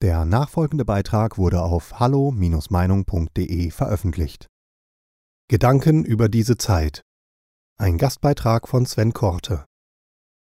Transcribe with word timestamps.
Der 0.00 0.24
nachfolgende 0.24 0.84
Beitrag 0.84 1.38
wurde 1.38 1.60
auf 1.60 1.98
hallo-meinung.de 1.98 3.70
veröffentlicht. 3.72 4.46
Gedanken 5.48 6.04
über 6.04 6.28
diese 6.28 6.56
Zeit. 6.56 7.02
Ein 7.80 7.98
Gastbeitrag 7.98 8.68
von 8.68 8.86
Sven 8.86 9.12
Korte. 9.12 9.64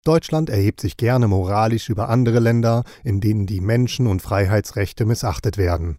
Deutschland 0.03 0.49
erhebt 0.49 0.81
sich 0.81 0.97
gerne 0.97 1.27
moralisch 1.27 1.89
über 1.89 2.09
andere 2.09 2.39
Länder, 2.39 2.83
in 3.03 3.21
denen 3.21 3.45
die 3.45 3.61
Menschen- 3.61 4.07
und 4.07 4.23
Freiheitsrechte 4.23 5.05
missachtet 5.05 5.57
werden. 5.57 5.97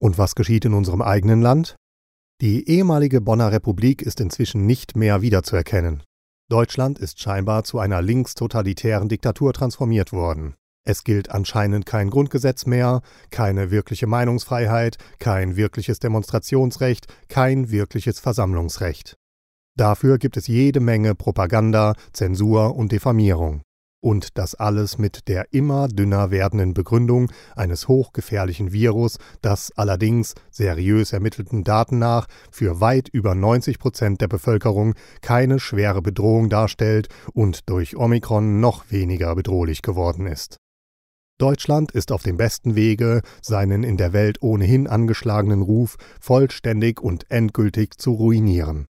Und 0.00 0.16
was 0.16 0.34
geschieht 0.34 0.64
in 0.64 0.72
unserem 0.72 1.02
eigenen 1.02 1.42
Land? 1.42 1.76
Die 2.40 2.66
ehemalige 2.66 3.20
Bonner 3.20 3.52
Republik 3.52 4.00
ist 4.00 4.20
inzwischen 4.20 4.64
nicht 4.64 4.96
mehr 4.96 5.20
wiederzuerkennen. 5.20 6.02
Deutschland 6.48 6.98
ist 6.98 7.20
scheinbar 7.20 7.64
zu 7.64 7.78
einer 7.78 8.00
linkstotalitären 8.00 9.10
Diktatur 9.10 9.52
transformiert 9.52 10.12
worden. 10.12 10.54
Es 10.88 11.02
gilt 11.02 11.32
anscheinend 11.32 11.84
kein 11.84 12.10
Grundgesetz 12.10 12.64
mehr, 12.64 13.00
keine 13.30 13.72
wirkliche 13.72 14.06
Meinungsfreiheit, 14.06 14.98
kein 15.18 15.56
wirkliches 15.56 15.98
Demonstrationsrecht, 15.98 17.08
kein 17.28 17.72
wirkliches 17.72 18.20
Versammlungsrecht. 18.20 19.16
Dafür 19.76 20.18
gibt 20.18 20.36
es 20.36 20.46
jede 20.46 20.78
Menge 20.78 21.16
Propaganda, 21.16 21.94
Zensur 22.12 22.76
und 22.76 22.92
Diffamierung. 22.92 23.62
Und 24.00 24.38
das 24.38 24.54
alles 24.54 24.96
mit 24.96 25.26
der 25.26 25.52
immer 25.52 25.88
dünner 25.88 26.30
werdenden 26.30 26.72
Begründung 26.72 27.32
eines 27.56 27.88
hochgefährlichen 27.88 28.72
Virus, 28.72 29.18
das 29.42 29.72
allerdings 29.74 30.34
seriös 30.52 31.12
ermittelten 31.12 31.64
Daten 31.64 31.98
nach 31.98 32.28
für 32.52 32.80
weit 32.80 33.08
über 33.08 33.34
90 33.34 33.80
Prozent 33.80 34.20
der 34.20 34.28
Bevölkerung 34.28 34.94
keine 35.20 35.58
schwere 35.58 36.00
Bedrohung 36.00 36.48
darstellt 36.48 37.08
und 37.32 37.68
durch 37.68 37.96
Omikron 37.96 38.60
noch 38.60 38.92
weniger 38.92 39.34
bedrohlich 39.34 39.82
geworden 39.82 40.26
ist. 40.26 40.58
Deutschland 41.38 41.92
ist 41.92 42.12
auf 42.12 42.22
dem 42.22 42.38
besten 42.38 42.76
Wege, 42.76 43.20
seinen 43.42 43.82
in 43.82 43.98
der 43.98 44.14
Welt 44.14 44.40
ohnehin 44.40 44.86
angeschlagenen 44.86 45.60
Ruf 45.60 45.96
vollständig 46.18 47.00
und 47.00 47.30
endgültig 47.30 47.98
zu 47.98 48.12
ruinieren. 48.12 48.86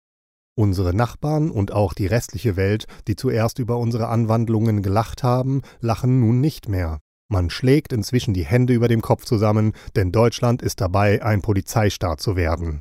Unsere 0.56 0.94
Nachbarn 0.94 1.50
und 1.50 1.70
auch 1.72 1.92
die 1.92 2.06
restliche 2.06 2.56
Welt, 2.56 2.86
die 3.08 3.16
zuerst 3.16 3.58
über 3.58 3.77
unsere 3.77 4.08
Anwandlungen 4.08 4.83
gelacht 4.83 5.22
haben, 5.22 5.61
lachen 5.80 6.20
nun 6.20 6.41
nicht 6.41 6.68
mehr. 6.68 7.00
Man 7.28 7.50
schlägt 7.50 7.92
inzwischen 7.92 8.33
die 8.33 8.44
Hände 8.44 8.72
über 8.72 8.88
dem 8.88 9.02
Kopf 9.02 9.27
zusammen, 9.27 9.72
denn 9.94 10.11
Deutschland 10.11 10.62
ist 10.62 10.80
dabei, 10.80 11.22
ein 11.22 11.42
Polizeistaat 11.42 12.20
zu 12.20 12.36
werden. 12.36 12.80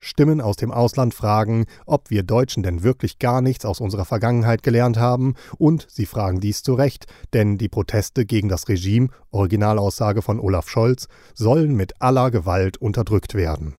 Stimmen 0.00 0.40
aus 0.40 0.56
dem 0.56 0.70
Ausland 0.70 1.12
fragen, 1.12 1.66
ob 1.84 2.10
wir 2.10 2.22
Deutschen 2.22 2.62
denn 2.62 2.82
wirklich 2.82 3.18
gar 3.18 3.40
nichts 3.40 3.64
aus 3.64 3.80
unserer 3.80 4.04
Vergangenheit 4.04 4.62
gelernt 4.62 4.96
haben, 4.96 5.34
und 5.58 5.86
sie 5.90 6.06
fragen 6.06 6.40
dies 6.40 6.62
zu 6.62 6.74
Recht, 6.74 7.06
denn 7.32 7.58
die 7.58 7.68
Proteste 7.68 8.24
gegen 8.24 8.48
das 8.48 8.68
Regime, 8.68 9.08
Originalaussage 9.30 10.22
von 10.22 10.40
Olaf 10.40 10.68
Scholz, 10.68 11.08
sollen 11.34 11.74
mit 11.74 12.00
aller 12.00 12.30
Gewalt 12.30 12.76
unterdrückt 12.76 13.34
werden. 13.34 13.74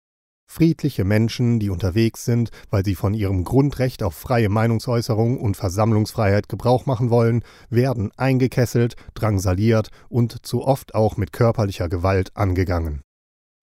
Friedliche 0.51 1.03
Menschen, 1.03 1.59
die 1.59 1.69
unterwegs 1.69 2.25
sind, 2.25 2.49
weil 2.71 2.83
sie 2.83 2.95
von 2.95 3.13
ihrem 3.13 3.43
Grundrecht 3.43 4.01
auf 4.01 4.15
freie 4.15 4.49
Meinungsäußerung 4.49 5.39
und 5.39 5.55
Versammlungsfreiheit 5.55 6.49
Gebrauch 6.49 6.87
machen 6.87 7.11
wollen, 7.11 7.43
werden 7.69 8.11
eingekesselt, 8.17 8.95
drangsaliert 9.13 9.89
und 10.09 10.45
zu 10.45 10.65
oft 10.65 10.95
auch 10.95 11.17
mit 11.17 11.33
körperlicher 11.33 11.87
Gewalt 11.87 12.35
angegangen. 12.35 13.01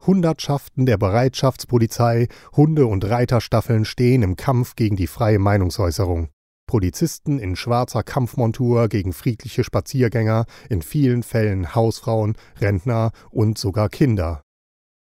Hundertschaften 0.07 0.87
der 0.87 0.99
Bereitschaftspolizei, 0.99 2.29
Hunde- 2.57 2.87
und 2.87 3.05
Reiterstaffeln 3.05 3.85
stehen 3.85 4.23
im 4.23 4.37
Kampf 4.37 4.77
gegen 4.77 4.97
die 4.97 5.07
freie 5.07 5.39
Meinungsäußerung. 5.39 6.29
Polizisten 6.67 7.39
in 7.39 7.57
schwarzer 7.57 8.03
Kampfmontur 8.03 8.89
gegen 8.89 9.13
friedliche 9.13 9.65
Spaziergänger, 9.65 10.47
in 10.69 10.83
vielen 10.83 11.23
Fällen 11.23 11.75
Hausfrauen, 11.75 12.37
Rentner 12.61 13.13
und 13.31 13.59
sogar 13.59 13.89
Kinder. 13.89 14.43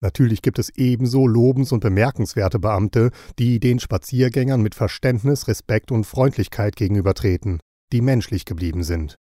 Natürlich 0.02 0.42
gibt 0.42 0.58
es 0.58 0.70
ebenso 0.76 1.26
lobens- 1.26 1.72
und 1.72 1.80
bemerkenswerte 1.80 2.58
Beamte, 2.58 3.10
die 3.38 3.60
den 3.60 3.80
Spaziergängern 3.80 4.62
mit 4.62 4.74
Verständnis, 4.74 5.46
Respekt 5.46 5.92
und 5.92 6.04
Freundlichkeit 6.04 6.76
gegenübertreten, 6.76 7.60
die 7.92 8.00
menschlich 8.00 8.44
geblieben 8.44 8.82
sind. 8.82 9.16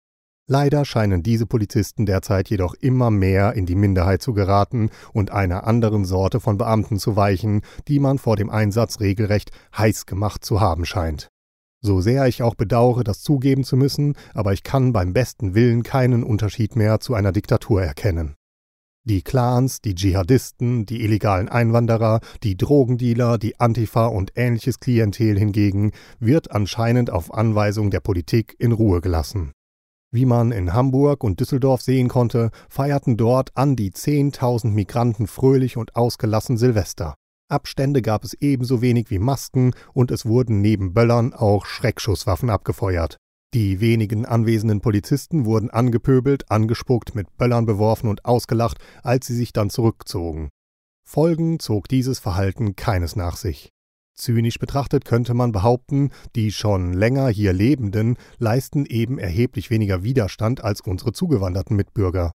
Leider 0.50 0.86
scheinen 0.86 1.24
diese 1.24 1.46
Polizisten 1.46 2.06
derzeit 2.06 2.50
jedoch 2.50 2.74
immer 2.74 3.12
mehr 3.12 3.54
in 3.54 3.66
die 3.66 3.76
Minderheit 3.76 4.22
zu 4.22 4.34
geraten 4.34 4.90
und 5.12 5.30
einer 5.30 5.68
anderen 5.68 6.06
Sorte 6.06 6.40
von 6.40 6.58
Beamten 6.58 7.00
zu 7.00 7.18
weichen, 7.18 7.64
die 7.90 8.00
man 8.00 8.18
vor 8.18 8.38
dem 8.38 8.50
Einsatz 8.50 9.02
regelrecht 9.02 9.52
heiß 9.78 10.06
gemacht 10.06 10.46
zu 10.46 10.62
haben 10.62 10.86
scheint. 10.86 11.28
So 11.82 12.00
sehr 12.00 12.28
ich 12.28 12.44
auch 12.44 12.56
bedauere, 12.56 13.04
das 13.04 13.22
zugeben 13.22 13.66
zu 13.66 13.76
müssen, 13.76 14.16
aber 14.34 14.54
ich 14.54 14.64
kann 14.64 14.94
beim 14.94 15.12
besten 15.12 15.54
Willen 15.54 15.84
keinen 15.84 16.24
Unterschied 16.24 16.78
mehr 16.78 17.02
zu 17.02 17.14
einer 17.14 17.34
Diktatur 17.34 17.84
erkennen. 17.84 18.36
Die 19.04 19.22
Clans, 19.22 19.82
die 19.82 19.96
Dschihadisten, 19.96 20.86
die 20.86 21.04
illegalen 21.04 21.50
Einwanderer, 21.50 22.22
die 22.44 22.56
Drogendealer, 22.56 23.38
die 23.38 23.60
Antifa 23.60 24.08
und 24.08 24.32
ähnliches 24.36 24.80
Klientel 24.80 25.38
hingegen 25.38 25.92
wird 26.20 26.52
anscheinend 26.52 27.10
auf 27.10 27.34
Anweisung 27.34 27.90
der 27.90 28.00
Politik 28.00 28.56
in 28.60 28.72
Ruhe 28.72 29.02
gelassen. 29.02 29.52
Wie 30.18 30.26
man 30.26 30.52
in 30.52 30.74
Hamburg 30.74 31.24
und 31.24 31.40
Düsseldorf 31.40 31.84
sehen 31.84 32.08
konnte, 32.08 32.50
feierten 32.70 33.18
dort 33.18 33.56
an 33.56 33.76
die 33.76 33.92
10.000 33.92 34.70
Migranten 34.70 35.28
fröhlich 35.28 35.78
und 35.78 35.96
ausgelassen 35.96 36.58
Silvester. 36.58 37.14
Abstände 37.50 38.02
gab 38.02 38.24
es 38.24 38.34
ebenso 38.34 38.82
wenig 38.82 39.12
wie 39.12 39.20
Masken 39.20 39.76
und 39.94 40.10
es 40.10 40.26
wurden 40.26 40.60
neben 40.60 40.96
Böllern 40.96 41.36
auch 41.36 41.68
Schreckschusswaffen 41.68 42.50
abgefeuert. 42.50 43.18
Die 43.54 43.80
wenigen 43.80 44.26
anwesenden 44.26 44.82
Polizisten 44.82 45.46
wurden 45.46 45.70
angepöbelt, 45.70 46.50
angespuckt, 46.50 47.14
mit 47.14 47.38
Böllern 47.38 47.68
beworfen 47.68 48.10
und 48.10 48.26
ausgelacht, 48.26 48.80
als 49.04 49.28
sie 49.28 49.36
sich 49.36 49.54
dann 49.54 49.70
zurückzogen. 49.70 50.50
Folgen 51.08 51.60
zog 51.60 51.88
dieses 51.90 52.18
Verhalten 52.18 52.76
keines 52.76 53.16
nach 53.16 53.38
sich. 53.38 53.70
Zynisch 54.18 54.60
betrachtet 54.60 55.06
könnte 55.06 55.34
man 55.34 55.52
behaupten, 55.52 56.12
die 56.36 56.52
schon 56.52 56.92
länger 56.94 57.30
hier 57.30 57.54
Lebenden 57.54 58.18
leisten 58.40 58.86
eben 58.86 59.20
erheblich 59.20 59.70
weniger 59.70 60.04
Widerstand 60.04 60.64
als 60.64 60.82
unsere 60.82 61.14
zugewanderten 61.14 61.76
Mitbürger. 61.76 62.32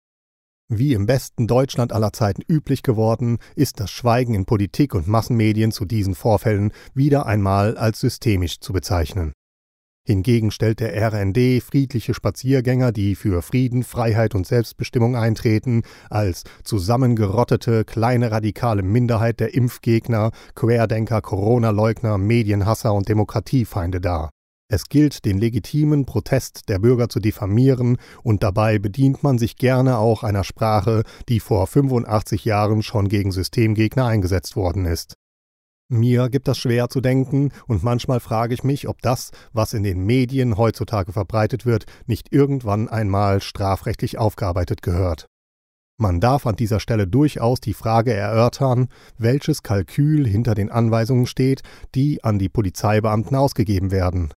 Wie 0.72 0.94
im 0.94 1.08
besten 1.08 1.48
Deutschland 1.48 1.94
aller 1.94 2.14
Zeiten 2.14 2.44
üblich 2.48 2.84
geworden, 2.84 3.40
ist 3.56 3.80
das 3.80 3.90
Schweigen 3.90 4.36
in 4.36 4.46
Politik 4.46 4.94
und 4.94 5.08
Massenmedien 5.08 5.72
zu 5.72 5.86
diesen 5.86 6.14
Vorfällen 6.14 6.74
wieder 6.94 7.26
einmal 7.26 7.76
als 7.76 8.00
systemisch 8.00 8.60
zu 8.60 8.72
bezeichnen. 8.72 9.34
Hingegen 10.10 10.50
stellt 10.50 10.80
der 10.80 10.96
RND 11.14 11.62
friedliche 11.62 12.16
Spaziergänger, 12.16 12.92
die 12.92 13.14
für 13.14 13.44
Frieden, 13.44 13.84
Freiheit 13.84 14.34
und 14.34 14.48
Selbstbestimmung 14.48 15.16
eintreten, 15.16 15.84
als 16.10 16.46
zusammengerottete 16.64 17.86
kleine 17.86 18.32
radikale 18.32 18.82
Minderheit 18.82 19.40
der 19.40 19.54
Impfgegner, 19.54 20.32
Querdenker, 20.56 21.22
Corona-Leugner, 21.22 22.18
Medienhasser 22.18 22.92
und 22.92 23.08
Demokratiefeinde 23.08 24.02
dar. 24.02 24.32
Es 24.68 24.90
gilt, 24.90 25.26
den 25.26 25.38
legitimen 25.38 26.08
Protest 26.08 26.70
der 26.70 26.80
Bürger 26.80 27.10
zu 27.10 27.20
diffamieren, 27.20 27.98
und 28.24 28.42
dabei 28.42 28.80
bedient 28.80 29.22
man 29.22 29.38
sich 29.38 29.58
gerne 29.58 30.00
auch 30.00 30.24
einer 30.24 30.44
Sprache, 30.44 31.04
die 31.28 31.40
vor 31.40 31.68
85 31.68 32.46
Jahren 32.46 32.82
schon 32.82 33.10
gegen 33.10 33.32
Systemgegner 33.32 34.08
eingesetzt 34.08 34.56
worden 34.56 34.86
ist. 34.86 35.19
Mir 35.92 36.30
gibt 36.30 36.48
das 36.48 36.60
schwer 36.60 36.88
zu 36.90 37.02
denken 37.02 37.52
und 37.66 37.82
manchmal 37.82 38.20
frage 38.20 38.54
ich 38.54 38.64
mich, 38.64 38.88
ob 38.88 39.02
das, 39.02 39.32
was 39.54 39.74
in 39.74 39.82
den 39.82 40.06
Medien 40.06 40.56
heutzutage 40.56 41.12
verbreitet 41.12 41.66
wird, 41.66 41.86
nicht 42.06 42.32
irgendwann 42.32 42.88
einmal 42.88 43.42
strafrechtlich 43.42 44.20
aufgearbeitet 44.20 44.84
gehört. 44.84 45.26
Man 45.98 46.22
darf 46.22 46.46
an 46.46 46.56
dieser 46.56 46.80
Stelle 46.80 47.08
durchaus 47.08 47.60
die 47.60 47.74
Frage 47.74 48.14
erörtern, 48.14 48.88
welches 49.18 49.64
Kalkül 49.64 50.28
hinter 50.28 50.54
den 50.54 50.70
Anweisungen 50.72 51.26
steht, 51.26 51.64
die 51.96 52.24
an 52.24 52.38
die 52.38 52.50
Polizeibeamten 52.50 53.36
ausgegeben 53.36 53.90
werden. 53.90 54.32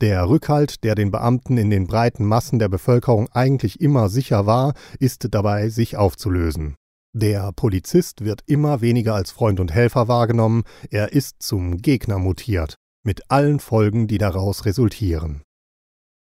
Der 0.00 0.28
Rückhalt, 0.28 0.82
der 0.82 0.94
den 0.94 1.10
Beamten 1.10 1.58
in 1.58 1.68
den 1.68 1.86
breiten 1.86 2.24
Massen 2.24 2.58
der 2.58 2.70
Bevölkerung 2.70 3.28
eigentlich 3.32 3.80
immer 3.82 4.08
sicher 4.08 4.46
war, 4.46 4.72
ist 4.98 5.28
dabei 5.30 5.68
sich 5.68 5.96
aufzulösen. 5.96 6.76
Der 7.18 7.50
Polizist 7.52 8.26
wird 8.26 8.42
immer 8.44 8.82
weniger 8.82 9.14
als 9.14 9.30
Freund 9.30 9.58
und 9.58 9.72
Helfer 9.72 10.06
wahrgenommen, 10.06 10.64
er 10.90 11.14
ist 11.14 11.36
zum 11.42 11.78
Gegner 11.78 12.18
mutiert, 12.18 12.74
mit 13.06 13.30
allen 13.30 13.58
Folgen, 13.58 14.06
die 14.06 14.18
daraus 14.18 14.66
resultieren. 14.66 15.40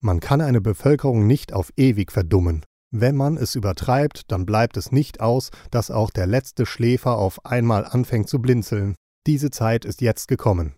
Man 0.03 0.19
kann 0.19 0.39
eine 0.39 0.61
Bevölkerung 0.61 1.25
nicht 1.25 1.51
auf 1.51 1.73
ewig 1.77 2.11
verdummen. 2.11 2.63
Wenn 2.91 3.15
man 3.15 3.37
es 3.37 3.55
übertreibt, 3.55 4.31
dann 4.31 4.45
bleibt 4.45 4.77
es 4.77 4.91
nicht 4.91 5.19
aus, 5.19 5.49
dass 5.71 5.89
auch 5.89 6.11
der 6.11 6.27
letzte 6.27 6.67
Schläfer 6.67 7.17
auf 7.17 7.43
einmal 7.43 7.85
anfängt 7.85 8.29
zu 8.29 8.39
blinzeln. 8.39 8.93
Diese 9.25 9.49
Zeit 9.49 9.85
ist 9.85 9.99
jetzt 9.99 10.27
gekommen. 10.27 10.75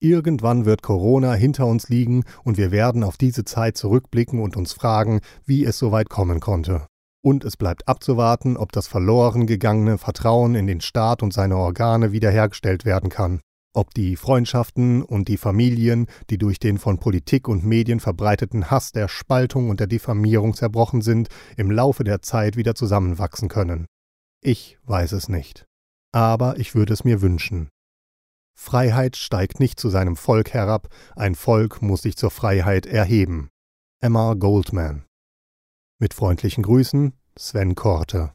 Irgendwann 0.00 0.64
wird 0.64 0.82
Corona 0.82 1.34
hinter 1.34 1.66
uns 1.66 1.88
liegen 1.88 2.22
und 2.44 2.56
wir 2.56 2.70
werden 2.70 3.02
auf 3.02 3.16
diese 3.16 3.44
Zeit 3.44 3.76
zurückblicken 3.76 4.40
und 4.40 4.56
uns 4.56 4.74
fragen, 4.74 5.22
wie 5.44 5.64
es 5.64 5.76
so 5.76 5.90
weit 5.90 6.08
kommen 6.08 6.38
konnte. 6.38 6.86
Und 7.26 7.44
es 7.44 7.56
bleibt 7.56 7.88
abzuwarten, 7.88 8.56
ob 8.56 8.70
das 8.70 8.86
verloren 8.86 9.48
gegangene 9.48 9.98
Vertrauen 9.98 10.54
in 10.54 10.68
den 10.68 10.80
Staat 10.80 11.24
und 11.24 11.32
seine 11.32 11.56
Organe 11.56 12.12
wiederhergestellt 12.12 12.84
werden 12.84 13.10
kann. 13.10 13.40
Ob 13.74 13.92
die 13.94 14.14
Freundschaften 14.14 15.02
und 15.02 15.26
die 15.26 15.36
Familien, 15.36 16.06
die 16.30 16.38
durch 16.38 16.60
den 16.60 16.78
von 16.78 17.00
Politik 17.00 17.48
und 17.48 17.64
Medien 17.64 17.98
verbreiteten 17.98 18.70
Hass 18.70 18.92
der 18.92 19.08
Spaltung 19.08 19.70
und 19.70 19.80
der 19.80 19.88
Diffamierung 19.88 20.54
zerbrochen 20.54 21.02
sind, 21.02 21.28
im 21.56 21.72
Laufe 21.72 22.04
der 22.04 22.22
Zeit 22.22 22.56
wieder 22.56 22.76
zusammenwachsen 22.76 23.48
können. 23.48 23.86
Ich 24.40 24.78
weiß 24.84 25.10
es 25.10 25.28
nicht. 25.28 25.66
Aber 26.12 26.60
ich 26.60 26.76
würde 26.76 26.92
es 26.92 27.02
mir 27.02 27.22
wünschen. 27.22 27.70
Freiheit 28.54 29.16
steigt 29.16 29.58
nicht 29.58 29.80
zu 29.80 29.88
seinem 29.88 30.14
Volk 30.14 30.54
herab, 30.54 30.86
ein 31.16 31.34
Volk 31.34 31.82
muss 31.82 32.02
sich 32.02 32.16
zur 32.16 32.30
Freiheit 32.30 32.86
erheben. 32.86 33.48
Emma 34.00 34.34
Goldman. 34.34 35.05
Mit 35.98 36.12
freundlichen 36.12 36.62
Grüßen, 36.62 37.14
Sven 37.38 37.74
Korte. 37.74 38.34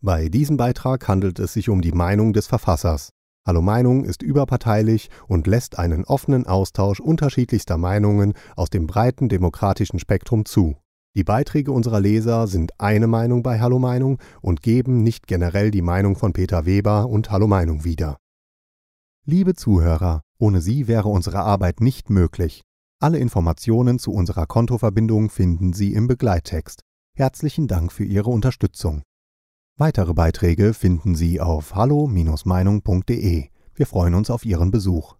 Bei 0.00 0.28
diesem 0.28 0.56
Beitrag 0.56 1.08
handelt 1.08 1.40
es 1.40 1.52
sich 1.52 1.68
um 1.68 1.80
die 1.80 1.90
Meinung 1.90 2.32
des 2.32 2.46
Verfassers. 2.46 3.10
Hallo 3.44 3.60
Meinung 3.60 4.04
ist 4.04 4.22
überparteilich 4.22 5.10
und 5.26 5.48
lässt 5.48 5.80
einen 5.80 6.04
offenen 6.04 6.46
Austausch 6.46 7.00
unterschiedlichster 7.00 7.76
Meinungen 7.76 8.34
aus 8.54 8.70
dem 8.70 8.86
breiten 8.86 9.28
demokratischen 9.28 9.98
Spektrum 9.98 10.44
zu. 10.44 10.76
Die 11.16 11.24
Beiträge 11.24 11.72
unserer 11.72 11.98
Leser 11.98 12.46
sind 12.46 12.70
eine 12.78 13.08
Meinung 13.08 13.42
bei 13.42 13.58
Hallo 13.58 13.80
Meinung 13.80 14.18
und 14.40 14.62
geben 14.62 15.02
nicht 15.02 15.26
generell 15.26 15.72
die 15.72 15.82
Meinung 15.82 16.14
von 16.14 16.32
Peter 16.32 16.64
Weber 16.64 17.08
und 17.08 17.32
Hallo 17.32 17.48
Meinung 17.48 17.82
wieder. 17.82 18.16
Liebe 19.24 19.56
Zuhörer, 19.56 20.22
ohne 20.38 20.60
Sie 20.60 20.86
wäre 20.86 21.08
unsere 21.08 21.40
Arbeit 21.40 21.80
nicht 21.80 22.10
möglich. 22.10 22.62
Alle 23.00 23.18
Informationen 23.18 24.00
zu 24.00 24.12
unserer 24.12 24.46
Kontoverbindung 24.46 25.30
finden 25.30 25.72
Sie 25.72 25.92
im 25.92 26.08
Begleittext. 26.08 26.82
Herzlichen 27.14 27.68
Dank 27.68 27.92
für 27.92 28.04
Ihre 28.04 28.30
Unterstützung. 28.30 29.02
Weitere 29.76 30.14
Beiträge 30.14 30.74
finden 30.74 31.14
Sie 31.14 31.40
auf 31.40 31.76
hallo-meinung.de. 31.76 33.50
Wir 33.74 33.86
freuen 33.86 34.14
uns 34.14 34.30
auf 34.30 34.44
Ihren 34.44 34.72
Besuch. 34.72 35.17